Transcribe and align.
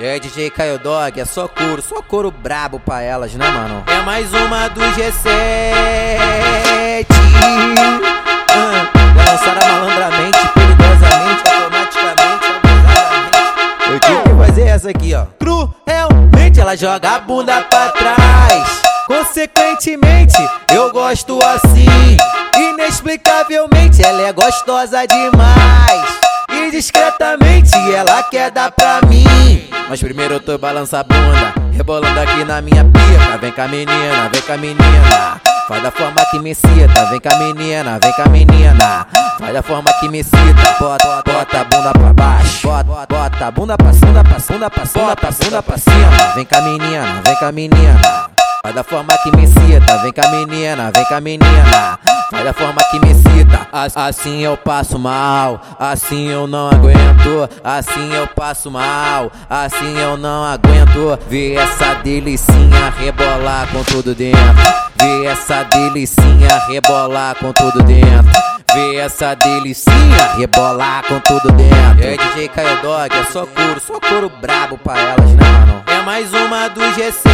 E 0.00 0.06
aí, 0.06 0.18
DJ 0.18 0.48
Caio 0.48 0.78
Dog, 0.78 1.20
é 1.20 1.26
só 1.26 1.46
couro, 1.46 1.82
só 1.82 2.00
couro 2.00 2.30
brabo 2.30 2.80
pra 2.80 3.02
elas, 3.02 3.34
né, 3.34 3.46
mano? 3.50 3.84
É 3.86 4.00
mais 4.00 4.32
uma 4.32 4.66
do 4.68 4.80
G7. 4.80 5.28
Ah, 8.48 8.88
lançada 9.14 9.66
malandramente, 9.66 10.38
perigosamente, 10.54 11.42
automaticamente, 11.52 12.46
abusadamente. 12.56 13.90
Eu 13.90 14.00
tive 14.00 14.22
que 14.22 14.46
fazer 14.46 14.68
essa 14.68 14.88
aqui, 14.88 15.14
ó. 15.14 15.26
Cruelmente, 15.38 16.58
ela 16.58 16.74
joga 16.74 17.16
a 17.16 17.18
bunda 17.18 17.60
pra 17.60 17.90
trás. 17.90 18.82
Consequentemente, 19.06 20.38
eu 20.72 20.90
gosto 20.90 21.38
assim. 21.44 22.16
Inexplicavelmente, 22.56 24.02
ela 24.02 24.22
é 24.22 24.32
gostosa 24.32 25.06
demais. 25.06 26.20
E 26.50 26.70
discretamente, 26.70 27.76
ela 27.94 28.22
quer 28.22 28.50
dar 28.50 28.70
pra 28.70 29.02
mim. 29.06 29.19
Mas 29.90 30.00
primeiro 30.00 30.38
tô 30.38 30.56
balança 30.56 31.00
a 31.00 31.02
bunda, 31.02 31.52
rebolando 31.72 32.20
aqui 32.20 32.44
na 32.44 32.62
minha 32.62 32.84
pica. 32.84 33.36
Vem 33.40 33.50
cá, 33.50 33.66
menina, 33.66 34.30
vem 34.32 34.40
cá, 34.40 34.56
menina. 34.56 35.40
Faz 35.66 35.82
da 35.82 35.90
forma 35.90 36.24
que 36.30 36.38
me 36.38 36.54
cita, 36.54 37.06
vem 37.10 37.18
cá, 37.18 37.36
menina, 37.36 37.98
vem 38.00 38.12
cá, 38.12 38.28
menina. 38.28 39.04
Faz 39.36 39.52
da 39.52 39.62
forma 39.64 39.92
que 39.94 40.08
me 40.08 40.22
cita, 40.22 40.76
bota, 40.78 41.22
bota 41.26 41.60
a 41.60 41.64
bunda 41.64 41.90
pra 41.90 42.12
baixo, 42.12 42.68
bota, 42.68 43.06
bota 43.08 43.46
a 43.46 43.50
bunda 43.50 43.76
pra 43.76 43.92
cima, 43.92 44.22
pra 44.22 44.38
cima, 44.38 44.70
pra 44.70 44.86
cima, 44.86 45.16
pra 45.16 45.32
cima, 45.32 45.60
pra 45.60 45.76
cima. 45.76 46.34
Vem 46.36 46.44
cá, 46.44 46.60
menina, 46.60 47.20
vem 47.24 47.34
cá, 47.34 47.50
menina. 47.50 48.29
Vai 48.62 48.74
da 48.74 48.84
forma 48.84 49.08
que 49.22 49.34
me 49.34 49.46
cita, 49.46 49.96
vem 50.02 50.12
cá 50.12 50.28
menina, 50.28 50.90
vem 50.94 51.04
cá 51.06 51.18
menina. 51.18 51.98
Vai 52.30 52.44
da 52.44 52.52
forma 52.52 52.82
que 52.90 53.00
me 53.00 53.14
cita, 53.14 53.66
assim 53.72 54.42
eu 54.42 54.54
passo 54.54 54.98
mal, 54.98 55.60
assim 55.78 56.28
eu 56.28 56.46
não 56.46 56.68
aguento, 56.68 57.48
assim 57.64 58.12
eu 58.12 58.26
passo 58.26 58.70
mal, 58.70 59.32
assim 59.48 59.98
eu 59.98 60.18
não 60.18 60.44
aguento. 60.44 61.18
Ver 61.26 61.54
essa 61.54 61.94
delicinha 61.94 62.92
rebolar 62.98 63.66
com 63.72 63.82
tudo 63.82 64.14
dentro, 64.14 64.38
ver 64.96 65.24
essa 65.26 65.64
delicinha 65.64 66.62
rebolar 66.68 67.36
com 67.36 67.52
tudo 67.52 67.82
dentro. 67.82 68.30
Ver 68.72 68.98
essa 68.98 69.34
delicinha 69.34 70.34
rebolar 70.36 71.02
com 71.08 71.18
tudo 71.20 71.50
dentro. 71.52 72.04
É 72.06 72.16
DJ 72.16 72.48
Caio 72.48 72.80
Dog, 72.82 73.12
é 73.12 73.24
só 73.24 73.44
couro, 73.44 73.80
só 73.80 73.98
couro 73.98 74.30
brabo 74.40 74.78
pra 74.78 74.96
elas, 74.96 75.30
né, 75.30 75.42
mano? 75.66 75.89
Mais 76.04 76.32
uma 76.32 76.68
do 76.68 76.80
G7. 76.80 77.30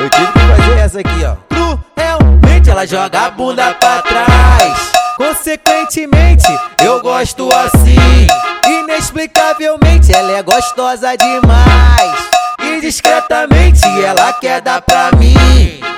Eu 0.00 0.10
tive 0.10 0.32
que 0.32 0.38
fazer 0.38 0.78
essa 0.78 1.00
aqui, 1.00 1.24
ó. 1.24 1.36
Cruelmente 1.48 2.70
ela 2.70 2.86
joga 2.86 3.26
a 3.26 3.30
bunda 3.30 3.74
pra 3.74 4.02
trás. 4.02 4.92
Consequentemente, 5.16 6.46
eu 6.82 7.00
gosto 7.00 7.48
assim. 7.54 8.26
Inexplicavelmente, 8.66 10.12
ela 10.12 10.32
é 10.32 10.42
gostosa 10.42 11.16
demais. 11.16 12.30
E 12.62 12.80
discretamente, 12.80 13.84
ela 14.04 14.32
quer 14.32 14.60
dar 14.60 14.80
pra 14.82 15.10
mim. 15.12 15.34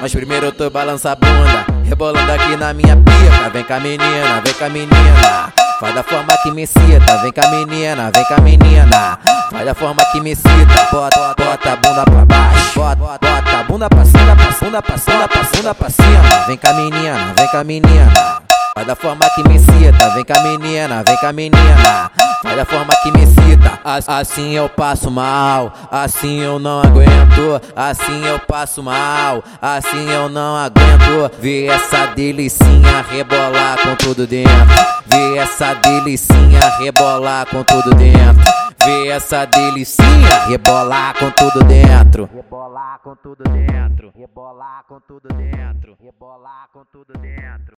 Mas 0.01 0.13
primeiro 0.13 0.47
eu 0.47 0.53
tô 0.53 0.69
balança 0.69 1.13
a 1.13 1.15
bunda, 1.15 1.65
rebolando 1.85 2.33
aqui 2.33 2.57
na 2.57 2.73
minha 2.73 2.97
pica. 2.97 3.51
Vem 3.53 3.65
cá, 3.65 3.81
menina, 3.81 4.41
vem 4.45 4.55
cá, 4.55 4.69
menina. 4.69 5.53
Faz 5.81 5.95
da 5.97 6.03
forma 6.05 6.37
que 6.43 6.51
me 6.53 6.65
cita, 6.65 7.19
vem 7.23 7.33
cá 7.33 7.49
menina, 7.51 8.11
vem 8.15 8.25
cá 8.25 8.41
menina. 8.41 9.19
Faz 9.51 9.65
da 9.65 9.75
forma 9.75 10.05
que 10.13 10.21
me 10.21 10.35
cita, 10.35 10.89
bota, 10.93 11.35
bota 11.37 11.73
a 11.73 11.77
bunda 11.77 12.05
pra 12.05 12.25
baixo, 12.25 12.79
bota, 12.79 12.97
bota 12.97 13.59
a 13.59 13.65
bunda 13.65 13.89
pra 13.89 14.05
cima, 14.05 14.37
pra 14.37 14.53
cima, 14.53 14.83
pra 14.83 14.97
cima, 14.97 15.29
pra 15.29 15.45
cima, 15.45 15.75
pra 15.75 15.91
cima. 15.91 16.47
Vem 16.47 16.57
cá 16.57 16.73
menina, 16.73 17.35
vem 17.37 17.49
cá 17.49 17.65
menina. 17.65 18.42
Faz 18.75 18.87
da 18.87 18.97
forma 18.97 19.21
que 19.35 19.47
me 19.47 19.59
cita, 19.59 20.09
vem 20.15 20.25
cá 20.25 20.43
menina, 20.43 21.03
vem 21.07 21.17
cá 21.19 21.31
menina. 21.31 22.11
Faz 22.43 22.57
da 22.57 22.65
forma 22.65 22.95
que 23.03 23.13
me 23.13 23.27
cita, 23.27 23.79
assim 23.85 24.55
eu 24.55 24.67
passo 24.67 25.11
mal, 25.11 25.73
assim 25.91 26.41
eu 26.41 26.59
não 26.59 26.81
aguento, 26.81 27.61
assim 27.77 28.25
eu 28.25 28.39
passo 28.41 28.83
mal, 28.83 29.45
assim 29.61 30.09
eu 30.09 30.31
não 30.31 30.57
aguento. 30.57 31.31
Ver 31.39 31.67
essa 31.67 32.07
delicinha 32.07 33.05
rebolar 33.11 33.77
com 33.83 33.95
tudo 33.95 34.27
dentro, 34.27 34.51
ver 35.07 35.37
essa 35.37 35.75
delicinha 35.75 36.61
rebolar 36.79 37.47
com 37.47 37.63
tudo 37.63 37.95
dentro. 37.95 38.63
Ver 38.85 39.11
essa 39.11 39.45
delicinha 39.45 40.47
rebolar 40.49 41.15
com 41.17 41.31
tudo 41.31 41.63
dentro. 41.63 42.29
Rebolar 42.35 42.99
com 43.05 43.15
tudo 43.15 43.45
dentro. 43.45 44.13
Rebolar 44.17 44.85
com 44.89 44.99
tudo 45.07 45.29
dentro. 45.29 45.97
Rebolar 46.03 46.69
com 46.73 46.85
tudo 46.91 47.13
dentro. 47.21 47.71